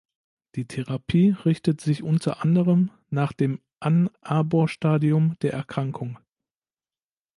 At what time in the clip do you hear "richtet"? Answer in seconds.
1.45-1.79